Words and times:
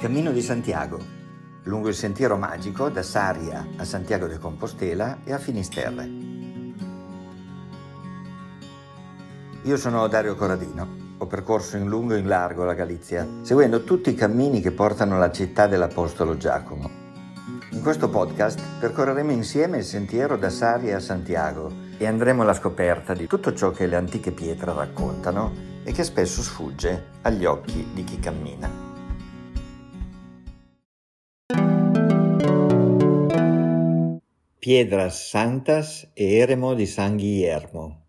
Cammino 0.00 0.32
di 0.32 0.40
Santiago, 0.40 0.98
lungo 1.64 1.88
il 1.88 1.94
sentiero 1.94 2.38
magico 2.38 2.88
da 2.88 3.02
Saria 3.02 3.66
a 3.76 3.84
Santiago 3.84 4.26
de 4.28 4.38
Compostela 4.38 5.18
e 5.24 5.34
a 5.34 5.38
Finisterre. 5.38 6.08
Io 9.64 9.76
sono 9.76 10.08
Dario 10.08 10.36
Corradino, 10.36 10.88
ho 11.18 11.26
percorso 11.26 11.76
in 11.76 11.86
lungo 11.86 12.14
e 12.14 12.20
in 12.20 12.28
largo 12.28 12.64
la 12.64 12.72
Galizia, 12.72 13.28
seguendo 13.42 13.84
tutti 13.84 14.08
i 14.08 14.14
cammini 14.14 14.62
che 14.62 14.70
portano 14.70 15.16
alla 15.16 15.30
città 15.30 15.66
dell'Apostolo 15.66 16.38
Giacomo. 16.38 16.88
In 17.72 17.82
questo 17.82 18.08
podcast 18.08 18.58
percorreremo 18.78 19.32
insieme 19.32 19.76
il 19.76 19.84
sentiero 19.84 20.38
da 20.38 20.48
Saria 20.48 20.96
a 20.96 21.00
Santiago 21.00 21.70
e 21.98 22.06
andremo 22.06 22.40
alla 22.40 22.54
scoperta 22.54 23.12
di 23.12 23.26
tutto 23.26 23.52
ciò 23.52 23.70
che 23.70 23.86
le 23.86 23.96
antiche 23.96 24.32
pietre 24.32 24.72
raccontano 24.72 25.52
e 25.84 25.92
che 25.92 26.04
spesso 26.04 26.40
sfugge 26.40 27.08
agli 27.20 27.44
occhi 27.44 27.86
di 27.92 28.02
chi 28.02 28.18
cammina. 28.18 28.89
Piedras 34.60 35.26
Santas 35.26 36.10
e 36.12 36.34
Eremo 36.34 36.74
di 36.74 36.84
San 36.84 37.16
Guillermo. 37.16 38.08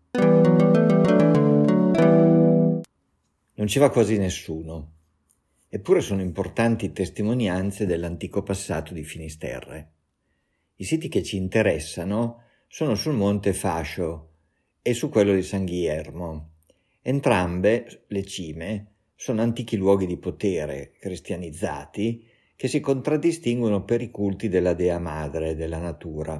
Non 3.54 3.66
ci 3.66 3.78
va 3.78 3.88
quasi 3.88 4.18
nessuno, 4.18 4.92
eppure 5.66 6.02
sono 6.02 6.20
importanti 6.20 6.92
testimonianze 6.92 7.86
dell'antico 7.86 8.42
passato 8.42 8.92
di 8.92 9.02
Finisterre. 9.02 9.92
I 10.76 10.84
siti 10.84 11.08
che 11.08 11.22
ci 11.22 11.38
interessano 11.38 12.42
sono 12.68 12.96
sul 12.96 13.14
monte 13.14 13.54
Fascio 13.54 14.32
e 14.82 14.92
su 14.92 15.08
quello 15.08 15.32
di 15.32 15.42
San 15.42 15.64
Guillermo. 15.64 16.56
Entrambe 17.00 18.04
le 18.08 18.24
cime 18.24 18.92
sono 19.14 19.40
antichi 19.40 19.78
luoghi 19.78 20.04
di 20.04 20.18
potere 20.18 20.92
cristianizzati 21.00 22.28
che 22.62 22.68
si 22.68 22.78
contraddistinguono 22.78 23.82
per 23.82 24.02
i 24.02 24.12
culti 24.12 24.48
della 24.48 24.72
dea 24.72 25.00
madre 25.00 25.56
della 25.56 25.78
natura. 25.78 26.34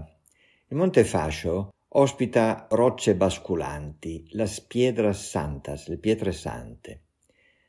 Il 0.68 0.76
Monte 0.76 1.02
Fascio 1.02 1.72
ospita 1.88 2.68
rocce 2.70 3.16
basculanti, 3.16 4.28
las 4.34 4.60
piedras 4.60 5.28
santas, 5.28 5.88
le 5.88 5.96
pietre 5.96 6.30
sante. 6.30 7.00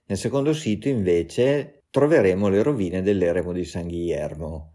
Nel 0.05 0.19
secondo 0.19 0.53
sito, 0.53 0.87
invece, 0.87 1.85
troveremo 1.89 2.47
le 2.47 2.61
rovine 2.61 3.01
dell'eremo 3.01 3.53
di 3.53 3.65
San 3.65 3.87
Guillermo 3.87 4.73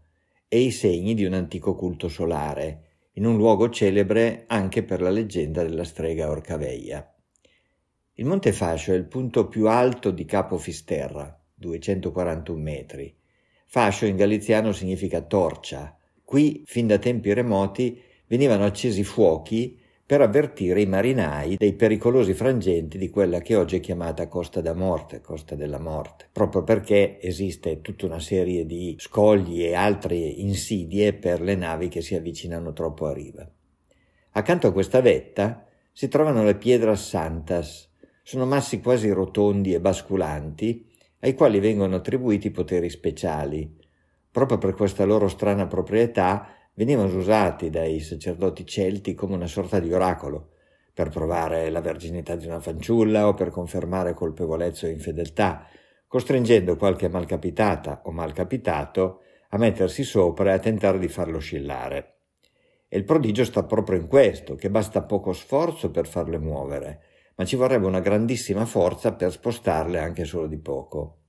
e 0.49 0.59
i 0.59 0.71
segni 0.71 1.13
di 1.13 1.23
un 1.23 1.31
antico 1.31 1.73
culto 1.73 2.09
solare, 2.09 2.87
in 3.13 3.25
un 3.25 3.37
luogo 3.37 3.69
celebre 3.69 4.43
anche 4.47 4.83
per 4.83 4.99
la 5.01 5.09
leggenda 5.09 5.63
della 5.63 5.85
strega 5.85 6.29
Orcaveia. 6.29 7.15
Il 8.15 8.25
Monte 8.25 8.51
Fascio 8.51 8.91
è 8.91 8.95
il 8.95 9.05
punto 9.05 9.47
più 9.47 9.69
alto 9.69 10.11
di 10.11 10.25
Capo 10.25 10.57
Fisterra, 10.57 11.33
241 11.55 12.61
metri, 12.61 13.17
Fascio 13.71 14.07
in 14.07 14.15
galiziano 14.15 14.71
significa 14.71 15.21
torcia. 15.21 15.95
Qui, 16.23 16.63
fin 16.65 16.87
da 16.87 16.97
tempi 16.97 17.31
remoti, 17.33 18.01
venivano 18.25 18.65
accesi 18.65 19.03
fuochi 19.03 19.79
per 20.03 20.21
avvertire 20.21 20.81
i 20.81 20.87
marinai 20.87 21.55
dei 21.55 21.73
pericolosi 21.73 22.33
frangenti 22.33 22.97
di 22.97 23.11
quella 23.11 23.41
che 23.41 23.55
oggi 23.55 23.75
è 23.75 23.79
chiamata 23.79 24.27
Costa 24.27 24.59
da 24.59 24.73
Morte, 24.73 25.21
Costa 25.21 25.53
della 25.53 25.77
Morte, 25.77 26.27
proprio 26.31 26.63
perché 26.63 27.21
esiste 27.21 27.81
tutta 27.81 28.07
una 28.07 28.19
serie 28.19 28.65
di 28.65 28.95
scogli 28.97 29.63
e 29.63 29.75
altre 29.75 30.15
insidie 30.15 31.13
per 31.13 31.39
le 31.39 31.53
navi 31.53 31.89
che 31.89 32.01
si 32.01 32.15
avvicinano 32.15 32.73
troppo 32.73 33.05
a 33.05 33.13
riva. 33.13 33.47
Accanto 34.31 34.65
a 34.65 34.71
questa 34.71 34.99
vetta 34.99 35.63
si 35.91 36.07
trovano 36.07 36.43
le 36.43 36.55
Piedras 36.55 37.07
Santas, 37.07 37.87
sono 38.23 38.47
massi 38.47 38.81
quasi 38.81 39.11
rotondi 39.11 39.75
e 39.75 39.79
basculanti 39.79 40.88
ai 41.21 41.33
quali 41.33 41.59
vengono 41.59 41.95
attribuiti 41.95 42.51
poteri 42.51 42.89
speciali. 42.89 43.77
Proprio 44.31 44.57
per 44.57 44.73
questa 44.73 45.05
loro 45.05 45.27
strana 45.27 45.67
proprietà 45.67 46.47
venivano 46.73 47.15
usati 47.17 47.69
dai 47.69 47.99
sacerdoti 47.99 48.65
celti 48.65 49.13
come 49.13 49.35
una 49.35 49.47
sorta 49.47 49.79
di 49.79 49.91
oracolo, 49.91 50.51
per 50.93 51.09
provare 51.09 51.69
la 51.69 51.81
verginità 51.81 52.35
di 52.35 52.45
una 52.45 52.59
fanciulla 52.59 53.27
o 53.27 53.33
per 53.33 53.49
confermare 53.49 54.13
colpevolezza 54.13 54.85
o 54.85 54.89
infedeltà, 54.89 55.67
costringendo 56.07 56.75
qualche 56.75 57.09
malcapitata 57.09 58.01
o 58.05 58.11
malcapitato 58.11 59.21
a 59.49 59.57
mettersi 59.57 60.03
sopra 60.03 60.51
e 60.51 60.53
a 60.53 60.59
tentare 60.59 60.99
di 60.99 61.07
farlo 61.07 61.37
oscillare. 61.37 62.15
E 62.87 62.97
il 62.97 63.03
prodigio 63.03 63.43
sta 63.43 63.63
proprio 63.63 63.99
in 63.99 64.07
questo, 64.07 64.55
che 64.55 64.69
basta 64.69 65.03
poco 65.03 65.33
sforzo 65.33 65.91
per 65.91 66.07
farle 66.07 66.39
muovere, 66.39 67.01
ma 67.39 67.45
ci 67.45 67.55
vorrebbe 67.55 67.85
una 67.85 68.01
grandissima 68.01 68.65
forza 68.65 69.13
per 69.13 69.31
spostarle 69.31 69.97
anche 69.97 70.25
solo 70.25 70.45
di 70.45 70.57
poco. 70.57 71.19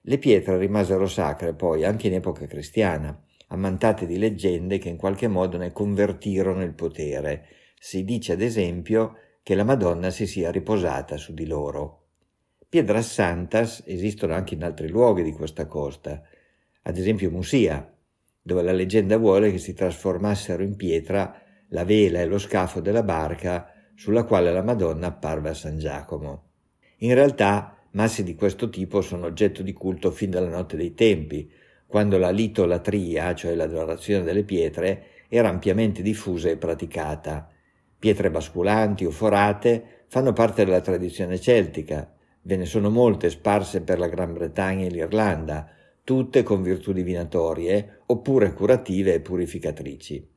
Le 0.00 0.18
pietre 0.18 0.58
rimasero 0.58 1.06
sacre 1.06 1.54
poi 1.54 1.84
anche 1.84 2.08
in 2.08 2.14
epoca 2.14 2.48
cristiana, 2.48 3.16
ammantate 3.46 4.04
di 4.04 4.18
leggende 4.18 4.78
che 4.78 4.88
in 4.88 4.96
qualche 4.96 5.28
modo 5.28 5.58
ne 5.58 5.70
convertirono 5.70 6.64
il 6.64 6.74
potere. 6.74 7.46
Si 7.78 8.02
dice 8.02 8.32
ad 8.32 8.40
esempio 8.40 9.14
che 9.44 9.54
la 9.54 9.62
Madonna 9.62 10.10
si 10.10 10.26
sia 10.26 10.50
riposata 10.50 11.16
su 11.16 11.32
di 11.32 11.46
loro. 11.46 12.06
Piedras 12.68 13.12
Santas 13.12 13.84
esistono 13.86 14.34
anche 14.34 14.54
in 14.54 14.64
altri 14.64 14.88
luoghi 14.88 15.22
di 15.22 15.32
questa 15.32 15.66
costa, 15.68 16.22
ad 16.82 16.96
esempio 16.96 17.30
Musia, 17.30 17.88
dove 18.42 18.62
la 18.62 18.72
leggenda 18.72 19.16
vuole 19.16 19.52
che 19.52 19.58
si 19.58 19.74
trasformassero 19.74 20.64
in 20.64 20.74
pietra 20.74 21.40
la 21.68 21.84
vela 21.84 22.20
e 22.20 22.24
lo 22.24 22.38
scafo 22.38 22.80
della 22.80 23.04
barca 23.04 23.71
sulla 24.02 24.24
quale 24.24 24.50
la 24.50 24.64
Madonna 24.64 25.06
apparve 25.06 25.50
a 25.50 25.54
San 25.54 25.78
Giacomo. 25.78 26.42
In 26.98 27.14
realtà 27.14 27.76
massi 27.92 28.24
di 28.24 28.34
questo 28.34 28.68
tipo 28.68 29.00
sono 29.00 29.26
oggetto 29.26 29.62
di 29.62 29.72
culto 29.72 30.10
fin 30.10 30.28
dalla 30.28 30.48
notte 30.48 30.76
dei 30.76 30.92
tempi, 30.92 31.48
quando 31.86 32.18
la 32.18 32.30
litolatria, 32.30 33.32
cioè 33.36 33.54
l'adorazione 33.54 34.24
delle 34.24 34.42
pietre, 34.42 35.04
era 35.28 35.48
ampiamente 35.48 36.02
diffusa 36.02 36.48
e 36.48 36.56
praticata. 36.56 37.48
Pietre 37.96 38.28
basculanti 38.32 39.04
o 39.04 39.12
forate 39.12 40.06
fanno 40.08 40.32
parte 40.32 40.64
della 40.64 40.80
tradizione 40.80 41.38
celtica, 41.38 42.12
ve 42.42 42.56
ne 42.56 42.64
sono 42.64 42.90
molte 42.90 43.30
sparse 43.30 43.82
per 43.82 44.00
la 44.00 44.08
Gran 44.08 44.32
Bretagna 44.32 44.84
e 44.84 44.90
l'Irlanda, 44.90 45.70
tutte 46.02 46.42
con 46.42 46.60
virtù 46.60 46.90
divinatorie 46.90 48.00
oppure 48.06 48.52
curative 48.52 49.14
e 49.14 49.20
purificatrici. 49.20 50.28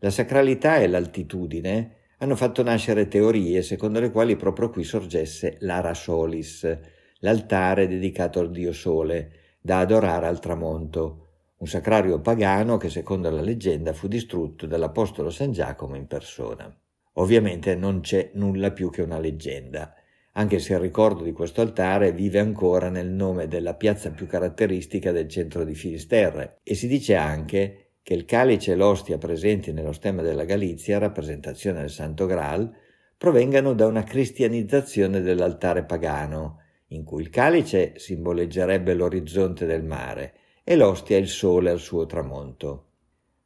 La 0.00 0.10
sacralità 0.10 0.78
e 0.78 0.88
l'altitudine 0.88 1.95
hanno 2.18 2.36
fatto 2.36 2.62
nascere 2.62 3.08
teorie 3.08 3.62
secondo 3.62 4.00
le 4.00 4.10
quali 4.10 4.36
proprio 4.36 4.70
qui 4.70 4.84
sorgesse 4.84 5.56
l'Ara 5.60 5.94
Solis, 5.94 6.78
l'altare 7.20 7.88
dedicato 7.88 8.40
al 8.40 8.50
dio 8.50 8.72
Sole, 8.72 9.32
da 9.60 9.80
adorare 9.80 10.26
al 10.26 10.40
tramonto, 10.40 11.26
un 11.58 11.66
sacrario 11.66 12.20
pagano 12.20 12.76
che 12.76 12.88
secondo 12.88 13.30
la 13.30 13.40
leggenda 13.40 13.92
fu 13.92 14.08
distrutto 14.08 14.66
dall'Apostolo 14.66 15.30
San 15.30 15.52
Giacomo 15.52 15.96
in 15.96 16.06
persona. 16.06 16.74
Ovviamente 17.14 17.74
non 17.74 18.00
c'è 18.00 18.30
nulla 18.34 18.72
più 18.72 18.90
che 18.90 19.02
una 19.02 19.18
leggenda, 19.18 19.94
anche 20.32 20.58
se 20.58 20.74
il 20.74 20.80
ricordo 20.80 21.22
di 21.22 21.32
questo 21.32 21.62
altare 21.62 22.12
vive 22.12 22.38
ancora 22.38 22.90
nel 22.90 23.08
nome 23.08 23.48
della 23.48 23.74
piazza 23.74 24.10
più 24.10 24.26
caratteristica 24.26 25.12
del 25.12 25.28
centro 25.28 25.64
di 25.64 25.74
Finisterre 25.74 26.58
e 26.62 26.74
si 26.74 26.86
dice 26.86 27.14
anche 27.14 27.85
che 28.06 28.14
il 28.14 28.24
calice 28.24 28.70
e 28.70 28.76
l'ostia 28.76 29.18
presenti 29.18 29.72
nello 29.72 29.90
stemma 29.90 30.22
della 30.22 30.44
Galizia, 30.44 30.98
rappresentazione 30.98 31.80
del 31.80 31.90
Santo 31.90 32.26
Graal, 32.26 32.72
provengano 33.18 33.74
da 33.74 33.88
una 33.88 34.04
cristianizzazione 34.04 35.22
dell'altare 35.22 35.82
pagano, 35.82 36.60
in 36.90 37.02
cui 37.02 37.20
il 37.20 37.30
calice 37.30 37.94
simboleggerebbe 37.96 38.94
l'orizzonte 38.94 39.66
del 39.66 39.82
mare 39.82 40.34
e 40.62 40.76
l'ostia 40.76 41.16
il 41.16 41.26
sole 41.26 41.68
al 41.68 41.80
suo 41.80 42.06
tramonto. 42.06 42.90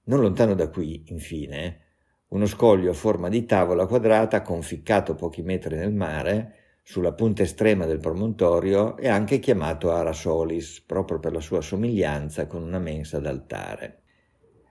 Non 0.04 0.20
lontano 0.20 0.52
da 0.52 0.68
qui, 0.68 1.04
infine, 1.06 1.80
uno 2.28 2.44
scoglio 2.44 2.90
a 2.90 2.94
forma 2.94 3.30
di 3.30 3.46
tavola 3.46 3.86
quadrata 3.86 4.42
conficcato 4.42 5.14
pochi 5.14 5.40
metri 5.40 5.74
nel 5.74 5.94
mare, 5.94 6.80
sulla 6.82 7.14
punta 7.14 7.42
estrema 7.44 7.86
del 7.86 7.98
promontorio, 7.98 8.98
è 8.98 9.08
anche 9.08 9.38
chiamato 9.38 9.90
Arasolis, 9.90 10.82
proprio 10.82 11.18
per 11.18 11.32
la 11.32 11.40
sua 11.40 11.62
somiglianza 11.62 12.46
con 12.46 12.62
una 12.62 12.78
mensa 12.78 13.20
d'altare. 13.20 13.99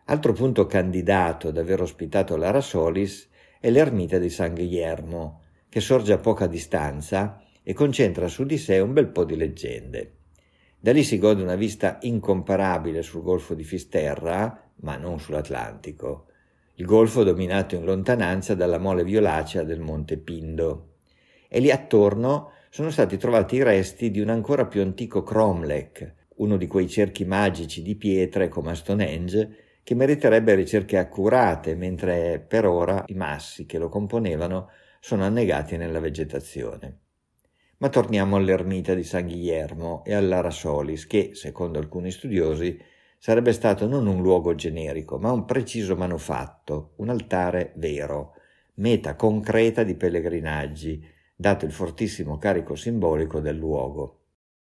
Altro 0.10 0.34
punto 0.34 0.66
candidato 0.66 1.50
ad 1.50 1.58
aver 1.60 1.82
ospitato 1.82 2.36
l'Ara 2.36 2.62
Solis 2.62 3.30
è 3.60 3.70
l'ermita 3.70 4.18
di 4.18 4.32
San 4.32 4.56
Guillermo, 4.56 5.42
che 5.70 5.82
sorge 5.82 6.14
a 6.14 6.18
poca 6.18 6.48
distanza 6.48 7.44
e 7.62 7.74
concentra 7.74 8.28
su 8.28 8.44
di 8.44 8.58
sé 8.58 8.80
un 8.80 8.92
bel 8.92 9.10
po' 9.10 9.24
di 9.24 9.36
leggende. 9.36 10.14
Da 10.80 10.94
lì 10.94 11.04
si 11.04 11.20
gode 11.20 11.44
una 11.44 11.54
vista 11.54 12.00
incomparabile 12.02 13.04
sul 13.04 13.22
golfo 13.22 13.54
di 13.54 13.64
Fisterra, 13.64 14.72
ma 14.78 14.98
non 14.98 15.20
sull'Atlantico. 15.20 16.26
Il 16.78 16.88
golfo 16.88 17.24
dominato 17.24 17.76
in 17.76 17.86
lontananza 17.86 18.56
dalla 18.56 18.80
mole 18.80 19.04
violacea 19.04 19.62
del 19.62 19.80
Monte 19.80 20.18
Pindo. 20.18 20.94
E 21.48 21.60
lì 21.60 21.70
attorno 21.70 22.54
sono 22.72 22.90
stati 22.90 23.16
trovati 23.18 23.58
i 23.58 23.64
resti 23.64 24.10
di 24.10 24.22
un 24.22 24.30
ancora 24.30 24.66
più 24.66 24.82
antico 24.82 25.22
cromlech, 25.22 26.16
uno 26.38 26.58
di 26.58 26.66
quei 26.66 26.90
cerchi 26.90 27.26
magici 27.26 27.84
di 27.84 27.96
pietre 27.96 28.48
come 28.48 28.72
a 28.72 28.76
Stonehenge 28.76 29.68
che 29.90 29.96
meriterebbe 29.96 30.54
ricerche 30.54 31.00
accurate, 31.00 31.74
mentre 31.74 32.40
per 32.40 32.68
ora 32.68 33.06
i 33.08 33.16
massi 33.16 33.66
che 33.66 33.80
lo 33.80 33.90
componevano 33.90 34.70
sono 35.00 35.24
annegati 35.24 35.78
nella 35.78 36.00
vegetazione. 36.00 37.00
Ma 37.78 37.90
torniamo 37.90 38.36
all'ermita 38.36 38.94
di 38.94 39.04
San 39.04 39.26
Guillermo 39.26 40.04
e 40.06 40.14
all'Ara 40.14 40.52
Solis, 40.52 41.08
che, 41.08 41.32
secondo 41.34 41.80
alcuni 41.80 42.12
studiosi, 42.12 42.80
sarebbe 43.18 43.52
stato 43.52 43.88
non 43.88 44.06
un 44.06 44.22
luogo 44.22 44.54
generico, 44.54 45.18
ma 45.18 45.32
un 45.32 45.46
preciso 45.46 45.96
manufatto, 45.96 46.94
un 46.98 47.10
altare 47.10 47.74
vero, 47.78 48.34
meta 48.76 49.16
concreta 49.16 49.82
di 49.82 49.96
pellegrinaggi, 49.96 51.04
dato 51.36 51.66
il 51.66 51.72
fortissimo 51.72 52.38
carico 52.38 52.76
simbolico 52.76 53.40
del 53.40 53.56
luogo. 53.56 54.20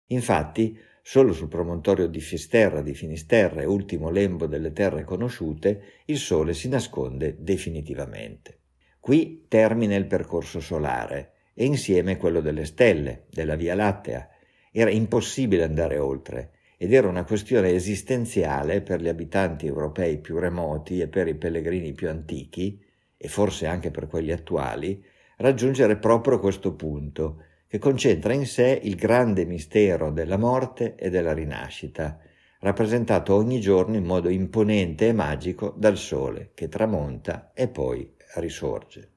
Infatti, 0.10 0.78
solo 1.08 1.34
sul 1.34 1.50
promontorio 1.50 2.08
di 2.08 2.20
Fisterra 2.20 2.82
di 2.82 2.96
Finisterre, 2.96 3.66
ultimo 3.66 4.10
lembo 4.10 4.48
delle 4.48 4.72
terre 4.72 5.04
conosciute, 5.04 6.02
il 6.06 6.18
Sole 6.18 6.56
si 6.56 6.68
nasconde 6.68 7.36
definitivamente. 7.38 8.62
Qui 9.00 9.46
termina 9.48 9.94
il 9.94 10.08
percorso 10.08 10.60
solare 10.60 11.34
e 11.54 11.64
insieme 11.64 12.18
quello 12.18 12.42
delle 12.42 12.66
stelle, 12.66 13.26
della 13.30 13.56
Via 13.56 13.76
Lattea. 13.76 14.28
Era 14.72 14.90
impossibile 14.90 15.64
andare 15.64 16.00
oltre 16.00 16.54
ed 16.76 16.92
era 16.92 17.08
una 17.08 17.24
questione 17.24 17.70
esistenziale 17.70 18.82
per 18.82 19.00
gli 19.00 19.08
abitanti 19.08 19.68
europei 19.68 20.18
più 20.18 20.40
remoti 20.40 21.02
e 21.02 21.08
per 21.08 21.28
i 21.28 21.36
pellegrini 21.36 21.94
più 21.94 22.10
antichi, 22.10 22.84
e 23.16 23.28
forse 23.28 23.68
anche 23.68 23.92
per 23.92 24.08
quelli 24.08 24.32
attuali, 24.32 25.06
raggiungere 25.38 25.98
proprio 25.98 26.40
questo 26.40 26.74
punto, 26.74 27.44
che 27.68 27.80
concentra 27.80 28.34
in 28.34 28.46
sé 28.46 28.80
il 28.84 28.96
grande 28.96 29.46
mistero 29.46 30.12
della 30.12 30.38
morte 30.38 30.96
e 30.96 31.10
della 31.10 31.34
rinascita, 31.34 32.20
rappresentato 32.60 33.36
ogni 33.36 33.60
giorno 33.60 33.96
in 33.96 34.06
modo 34.06 34.30
imponente 34.30 35.08
e 35.08 35.14
magico 35.14 35.74
dal 35.76 35.98
sole 35.98 36.52
che 36.54 36.68
tramonta 36.68 37.52
e 37.54 37.68
poi 37.68 38.12
risorge. 38.36 39.10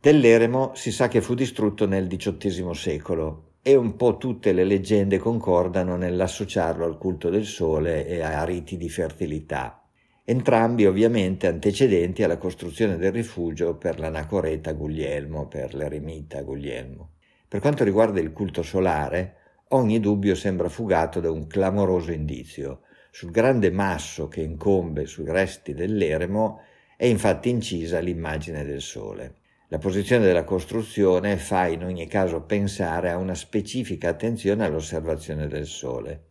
Dell'eremo 0.00 0.72
si 0.74 0.90
sa 0.90 1.08
che 1.08 1.20
fu 1.20 1.34
distrutto 1.34 1.86
nel 1.86 2.08
XVIII 2.08 2.74
secolo 2.74 3.50
e 3.62 3.76
un 3.76 3.94
po' 3.94 4.16
tutte 4.16 4.52
le 4.52 4.64
leggende 4.64 5.18
concordano 5.18 5.96
nell'associarlo 5.96 6.84
al 6.84 6.98
culto 6.98 7.30
del 7.30 7.44
sole 7.44 8.06
e 8.06 8.20
a 8.20 8.42
riti 8.44 8.76
di 8.76 8.88
fertilità, 8.88 9.86
entrambi 10.24 10.86
ovviamente 10.86 11.46
antecedenti 11.46 12.24
alla 12.24 12.38
costruzione 12.38 12.96
del 12.96 13.12
rifugio 13.12 13.76
per 13.76 14.00
l'anacoreta 14.00 14.72
Guglielmo, 14.72 15.46
per 15.46 15.74
l'eremita 15.74 16.42
Guglielmo. 16.42 17.11
Per 17.52 17.60
quanto 17.60 17.84
riguarda 17.84 18.18
il 18.18 18.32
culto 18.32 18.62
solare, 18.62 19.34
ogni 19.72 20.00
dubbio 20.00 20.34
sembra 20.34 20.70
fugato 20.70 21.20
da 21.20 21.30
un 21.30 21.46
clamoroso 21.46 22.10
indizio. 22.10 22.80
Sul 23.10 23.30
grande 23.30 23.70
masso 23.70 24.26
che 24.26 24.40
incombe 24.40 25.04
sui 25.04 25.26
resti 25.26 25.74
dell'eremo 25.74 26.62
è 26.96 27.04
infatti 27.04 27.50
incisa 27.50 27.98
l'immagine 27.98 28.64
del 28.64 28.80
sole. 28.80 29.34
La 29.68 29.76
posizione 29.76 30.24
della 30.24 30.44
costruzione 30.44 31.36
fa 31.36 31.66
in 31.66 31.84
ogni 31.84 32.06
caso 32.06 32.40
pensare 32.40 33.10
a 33.10 33.18
una 33.18 33.34
specifica 33.34 34.08
attenzione 34.08 34.64
all'osservazione 34.64 35.46
del 35.46 35.66
Sole, 35.66 36.28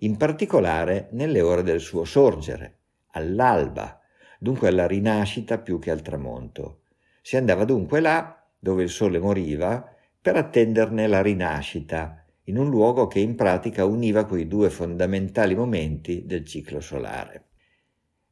in 0.00 0.18
particolare 0.18 1.08
nelle 1.12 1.40
ore 1.40 1.62
del 1.62 1.80
suo 1.80 2.04
sorgere, 2.04 2.80
all'alba, 3.12 3.98
dunque 4.38 4.68
alla 4.68 4.86
rinascita 4.86 5.56
più 5.56 5.78
che 5.78 5.90
al 5.90 6.02
tramonto. 6.02 6.82
Si 7.22 7.38
andava 7.38 7.64
dunque 7.64 8.00
là, 8.00 8.46
dove 8.58 8.82
il 8.82 8.90
Sole 8.90 9.18
moriva, 9.18 9.94
per 10.20 10.36
attenderne 10.36 11.06
la 11.06 11.22
rinascita, 11.22 12.24
in 12.44 12.58
un 12.58 12.68
luogo 12.68 13.06
che 13.06 13.20
in 13.20 13.34
pratica 13.34 13.84
univa 13.84 14.24
quei 14.24 14.46
due 14.46 14.70
fondamentali 14.70 15.54
momenti 15.54 16.24
del 16.26 16.44
ciclo 16.44 16.80
solare. 16.80 17.44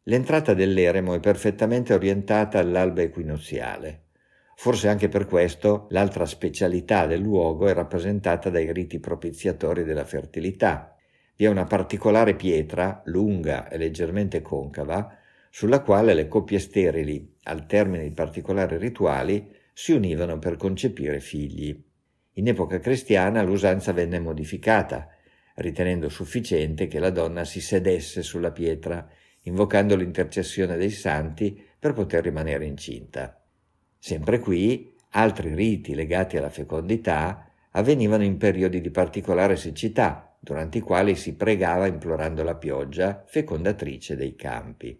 L'entrata 0.04 0.54
dell'eremo 0.54 1.14
è 1.14 1.20
perfettamente 1.20 1.92
orientata 1.92 2.58
all'alba 2.58 3.02
equinoziale. 3.02 4.04
Forse 4.54 4.88
anche 4.88 5.08
per 5.08 5.26
questo 5.26 5.86
l'altra 5.90 6.24
specialità 6.24 7.06
del 7.06 7.20
luogo 7.20 7.66
è 7.66 7.74
rappresentata 7.74 8.48
dai 8.48 8.72
riti 8.72 9.00
propiziatori 9.00 9.84
della 9.84 10.04
fertilità. 10.04 10.96
Vi 11.36 11.44
è 11.44 11.48
una 11.48 11.64
particolare 11.64 12.34
pietra, 12.34 13.02
lunga 13.06 13.68
e 13.68 13.76
leggermente 13.76 14.40
concava, 14.40 15.14
sulla 15.50 15.82
quale 15.82 16.14
le 16.14 16.28
coppie 16.28 16.58
sterili, 16.58 17.36
al 17.42 17.66
termine 17.66 18.04
di 18.04 18.12
particolari 18.12 18.78
rituali, 18.78 19.54
si 19.78 19.92
univano 19.92 20.38
per 20.38 20.56
concepire 20.56 21.20
figli. 21.20 21.78
In 22.32 22.48
epoca 22.48 22.78
cristiana 22.78 23.42
l'usanza 23.42 23.92
venne 23.92 24.18
modificata, 24.18 25.06
ritenendo 25.56 26.08
sufficiente 26.08 26.86
che 26.86 26.98
la 26.98 27.10
donna 27.10 27.44
si 27.44 27.60
sedesse 27.60 28.22
sulla 28.22 28.52
pietra, 28.52 29.06
invocando 29.42 29.94
l'intercessione 29.94 30.78
dei 30.78 30.88
santi 30.88 31.62
per 31.78 31.92
poter 31.92 32.24
rimanere 32.24 32.64
incinta. 32.64 33.38
Sempre 33.98 34.38
qui 34.38 34.94
altri 35.10 35.54
riti 35.54 35.94
legati 35.94 36.38
alla 36.38 36.48
fecondità 36.48 37.46
avvenivano 37.72 38.24
in 38.24 38.38
periodi 38.38 38.80
di 38.80 38.90
particolare 38.90 39.56
siccità, 39.56 40.34
durante 40.40 40.78
i 40.78 40.80
quali 40.80 41.16
si 41.16 41.34
pregava 41.34 41.86
implorando 41.86 42.42
la 42.42 42.54
pioggia 42.54 43.24
fecondatrice 43.26 44.16
dei 44.16 44.34
campi. 44.36 44.98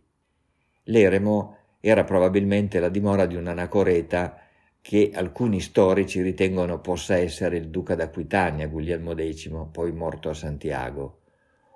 L'eremo 0.84 1.56
era 1.81 2.05
probabilmente 2.05 2.79
la 2.79 2.90
dimora 2.90 3.25
di 3.25 3.37
un 3.37 3.46
anacoreta 3.46 4.40
che 4.87 5.11
alcuni 5.12 5.59
storici 5.59 6.23
ritengono 6.23 6.81
possa 6.81 7.17
essere 7.17 7.56
il 7.56 7.71
duca 7.71 7.97
d'Aquitania, 7.97 8.69
Guglielmo 8.69 9.17
X, 9.17 9.50
poi 9.73 9.91
morto 9.91 10.29
a 10.29 10.33
Santiago, 10.33 11.23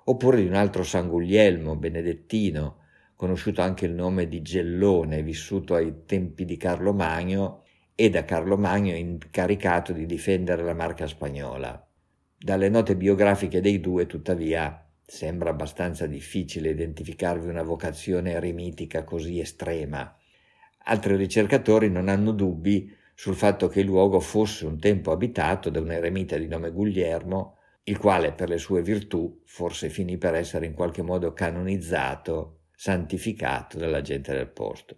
oppure 0.05 0.39
di 0.39 0.47
un 0.47 0.53
altro 0.53 0.83
San 0.83 1.09
Guglielmo, 1.09 1.75
benedettino, 1.75 2.77
conosciuto 3.17 3.61
anche 3.61 3.85
il 3.85 3.91
nome 3.91 4.29
di 4.29 4.41
Gellone, 4.41 5.23
vissuto 5.23 5.75
ai 5.75 6.05
tempi 6.05 6.45
di 6.45 6.55
Carlo 6.55 6.93
Magno 6.93 7.63
e 7.95 8.09
da 8.09 8.23
Carlo 8.23 8.55
Magno 8.55 8.95
incaricato 8.95 9.91
di 9.91 10.05
difendere 10.05 10.63
la 10.63 10.73
marca 10.73 11.05
spagnola. 11.05 11.85
Dalle 12.37 12.69
note 12.69 12.95
biografiche 12.95 13.59
dei 13.59 13.81
due, 13.81 14.05
tuttavia, 14.05 14.87
sembra 15.05 15.49
abbastanza 15.49 16.05
difficile 16.07 16.69
identificarvi 16.69 17.49
una 17.49 17.63
vocazione 17.63 18.31
eremitica 18.31 19.03
così 19.03 19.41
estrema. 19.41 20.15
Altri 20.85 21.17
ricercatori 21.17 21.89
non 21.89 22.07
hanno 22.07 22.31
dubbi 22.31 22.99
sul 23.21 23.35
fatto 23.35 23.67
che 23.67 23.81
il 23.81 23.85
luogo 23.85 24.19
fosse 24.19 24.65
un 24.65 24.79
tempo 24.79 25.11
abitato 25.11 25.69
da 25.69 25.79
un 25.79 25.91
eremita 25.91 26.37
di 26.37 26.47
nome 26.47 26.71
Guglielmo, 26.71 27.57
il 27.83 27.99
quale 27.99 28.31
per 28.31 28.49
le 28.49 28.57
sue 28.57 28.81
virtù 28.81 29.43
forse 29.45 29.89
finì 29.89 30.17
per 30.17 30.33
essere 30.33 30.65
in 30.65 30.73
qualche 30.73 31.03
modo 31.03 31.31
canonizzato 31.31 32.61
santificato 32.75 33.77
dalla 33.77 34.01
gente 34.01 34.33
del 34.33 34.47
posto. 34.47 34.97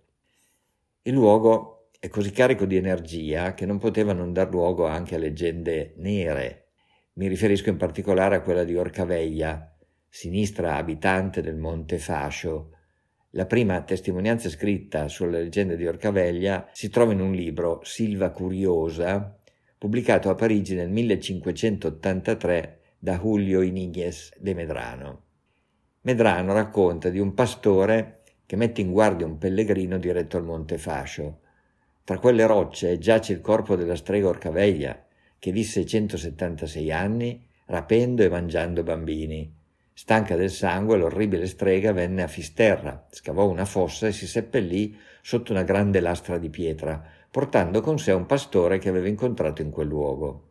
Il 1.01 1.15
luogo 1.15 1.89
è 1.99 2.07
così 2.07 2.31
carico 2.31 2.63
di 2.63 2.77
energia 2.77 3.53
che 3.53 3.65
non 3.65 3.77
poteva 3.77 4.13
non 4.13 4.31
dar 4.31 4.49
luogo 4.49 4.85
anche 4.85 5.15
a 5.15 5.17
leggende 5.17 5.91
nere. 5.97 6.67
Mi 7.15 7.27
riferisco 7.27 7.67
in 7.67 7.75
particolare 7.75 8.37
a 8.37 8.41
quella 8.41 8.63
di 8.63 8.77
Orcaveglia, 8.77 9.69
sinistra 10.07 10.77
abitante 10.77 11.41
del 11.41 11.57
Monte 11.57 11.97
Fascio. 11.97 12.72
La 13.35 13.47
prima 13.47 13.81
testimonianza 13.81 14.47
scritta 14.47 15.07
sulla 15.07 15.39
leggenda 15.39 15.73
di 15.73 15.87
Orcaveglia 15.87 16.69
si 16.71 16.89
trova 16.89 17.13
in 17.13 17.19
un 17.19 17.31
libro, 17.31 17.79
Silva 17.81 18.29
Curiosa, 18.29 19.35
pubblicato 19.75 20.29
a 20.29 20.35
Parigi 20.35 20.75
nel 20.75 20.91
1583 20.91 22.79
da 22.99 23.17
Julio 23.17 23.61
Iniguez 23.61 24.37
de 24.37 24.53
Medrano. 24.53 25.21
Medrano 26.01 26.53
racconta 26.53 27.09
di 27.09 27.17
un 27.17 27.33
pastore 27.33 28.21
che 28.45 28.55
mette 28.55 28.81
in 28.81 28.91
guardia 28.91 29.25
un 29.25 29.39
pellegrino 29.39 29.97
diretto 29.97 30.37
al 30.37 30.43
Monte 30.43 30.77
Fascio. 30.77 31.39
Tra 32.03 32.19
quelle 32.19 32.45
rocce 32.45 32.99
giace 32.99 33.33
il 33.33 33.41
corpo 33.41 33.75
della 33.75 33.95
strega 33.95 34.27
Orcaveglia, 34.27 35.07
che 35.39 35.51
visse 35.51 35.87
176 35.87 36.91
anni 36.91 37.43
rapendo 37.65 38.21
e 38.21 38.29
mangiando 38.29 38.83
bambini. 38.83 39.61
Stanca 39.95 40.35
del 40.35 40.49
sangue, 40.49 40.97
l'orribile 40.97 41.45
strega 41.45 41.91
venne 41.91 42.23
a 42.23 42.27
Fisterra, 42.27 43.05
scavò 43.11 43.47
una 43.47 43.65
fossa 43.65 44.07
e 44.07 44.11
si 44.11 44.25
seppellì 44.25 44.97
sotto 45.21 45.51
una 45.51 45.61
grande 45.61 45.99
lastra 45.99 46.39
di 46.39 46.49
pietra, 46.49 47.01
portando 47.29 47.81
con 47.81 47.99
sé 47.99 48.11
un 48.11 48.25
pastore 48.25 48.79
che 48.79 48.89
aveva 48.89 49.07
incontrato 49.07 49.61
in 49.61 49.69
quel 49.69 49.87
luogo. 49.87 50.49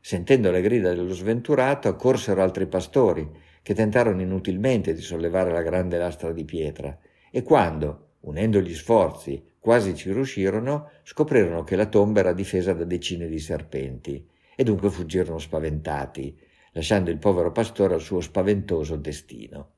Sentendo 0.00 0.50
le 0.50 0.60
grida 0.60 0.92
dello 0.92 1.14
sventurato, 1.14 1.88
accorsero 1.88 2.42
altri 2.42 2.66
pastori 2.66 3.28
che 3.62 3.74
tentarono 3.74 4.20
inutilmente 4.20 4.92
di 4.92 5.00
sollevare 5.00 5.50
la 5.52 5.62
grande 5.62 5.96
lastra 5.96 6.32
di 6.32 6.44
pietra 6.44 6.98
e 7.30 7.42
quando, 7.42 8.08
unendo 8.20 8.60
gli 8.60 8.74
sforzi, 8.74 9.42
quasi 9.58 9.94
ci 9.94 10.12
riuscirono, 10.12 10.90
scoprirono 11.02 11.62
che 11.64 11.76
la 11.76 11.86
tomba 11.86 12.20
era 12.20 12.32
difesa 12.32 12.72
da 12.72 12.84
decine 12.84 13.26
di 13.26 13.38
serpenti 13.38 14.28
e 14.54 14.64
dunque 14.64 14.90
fuggirono 14.90 15.38
spaventati, 15.38 16.36
lasciando 16.72 17.10
il 17.10 17.18
povero 17.18 17.52
pastore 17.52 17.94
al 17.94 18.00
suo 18.00 18.20
spaventoso 18.20 18.96
destino. 18.96 19.74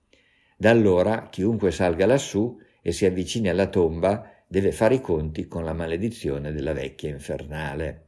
Da 0.57 0.71
allora 0.71 1.29
chiunque 1.29 1.71
salga 1.71 2.07
lassù 2.07 2.59
e 2.81 2.93
si 2.93 3.07
avvicini 3.07 3.49
alla 3.49 3.69
tomba 3.69 4.31
deve 4.47 4.73
fare 4.73 4.97
i 4.97 5.01
conti 5.01 5.47
con 5.47 5.65
la 5.65 5.73
maledizione 5.73 6.53
della 6.53 6.73
vecchia 6.73 7.11
infernale. 7.11 8.03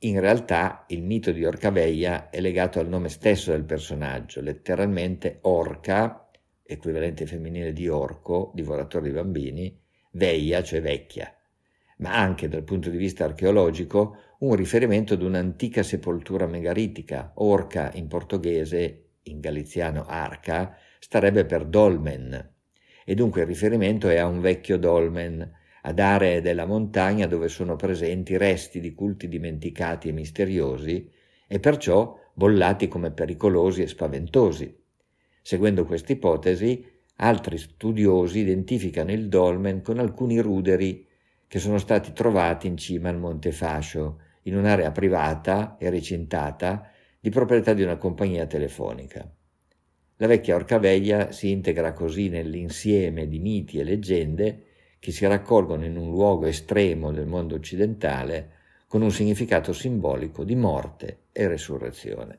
In 0.00 0.20
realtà 0.20 0.84
il 0.88 1.02
mito 1.02 1.32
di 1.32 1.44
Orcaveia 1.44 2.30
è 2.30 2.40
legato 2.40 2.80
al 2.80 2.88
nome 2.88 3.08
stesso 3.08 3.52
del 3.52 3.64
personaggio, 3.64 4.40
letteralmente 4.40 5.38
orca, 5.42 6.28
equivalente 6.62 7.26
femminile 7.26 7.72
di 7.72 7.88
orco, 7.88 8.50
divoratore 8.54 9.08
di 9.08 9.14
bambini, 9.14 9.80
veia, 10.12 10.62
cioè 10.62 10.80
vecchia, 10.80 11.32
ma 12.02 12.14
anche 12.14 12.48
dal 12.48 12.64
punto 12.64 12.90
di 12.90 12.96
vista 12.96 13.24
archeologico 13.24 14.16
un 14.38 14.56
riferimento 14.56 15.14
ad 15.14 15.22
un'antica 15.22 15.84
sepoltura 15.84 16.46
megaritica, 16.46 17.30
orca 17.36 17.92
in 17.94 18.08
portoghese, 18.08 19.04
in 19.22 19.38
galiziano 19.38 20.04
arca, 20.04 20.76
starebbe 20.98 21.44
per 21.44 21.64
dolmen, 21.64 22.54
e 23.04 23.14
dunque 23.14 23.42
il 23.42 23.46
riferimento 23.46 24.08
è 24.08 24.18
a 24.18 24.26
un 24.26 24.40
vecchio 24.40 24.78
dolmen, 24.78 25.48
ad 25.82 25.98
aree 26.00 26.40
della 26.40 26.66
montagna 26.66 27.26
dove 27.26 27.48
sono 27.48 27.76
presenti 27.76 28.36
resti 28.36 28.80
di 28.80 28.94
culti 28.94 29.28
dimenticati 29.28 30.08
e 30.08 30.12
misteriosi 30.12 31.08
e 31.46 31.60
perciò 31.60 32.18
bollati 32.34 32.88
come 32.88 33.12
pericolosi 33.12 33.82
e 33.82 33.86
spaventosi. 33.86 34.76
Seguendo 35.40 35.84
questa 35.84 36.12
ipotesi, 36.12 36.84
altri 37.16 37.58
studiosi 37.58 38.40
identificano 38.40 39.12
il 39.12 39.28
dolmen 39.28 39.82
con 39.82 40.00
alcuni 40.00 40.40
ruderi 40.40 41.06
che 41.52 41.58
sono 41.58 41.76
stati 41.76 42.14
trovati 42.14 42.66
in 42.66 42.78
cima 42.78 43.10
al 43.10 43.18
Monte 43.18 43.52
Fascio, 43.52 44.20
in 44.44 44.56
un'area 44.56 44.90
privata 44.90 45.76
e 45.78 45.90
recintata 45.90 46.88
di 47.20 47.28
proprietà 47.28 47.74
di 47.74 47.82
una 47.82 47.98
compagnia 47.98 48.46
telefonica. 48.46 49.30
La 50.16 50.26
vecchia 50.26 50.54
Orcaveglia 50.54 51.30
si 51.30 51.50
integra 51.50 51.92
così 51.92 52.30
nell'insieme 52.30 53.28
di 53.28 53.38
miti 53.38 53.78
e 53.78 53.84
leggende 53.84 54.62
che 54.98 55.12
si 55.12 55.26
raccolgono 55.26 55.84
in 55.84 55.98
un 55.98 56.08
luogo 56.08 56.46
estremo 56.46 57.12
del 57.12 57.26
mondo 57.26 57.54
occidentale 57.54 58.52
con 58.86 59.02
un 59.02 59.10
significato 59.10 59.74
simbolico 59.74 60.44
di 60.44 60.54
morte 60.54 61.24
e 61.32 61.48
resurrezione. 61.48 62.38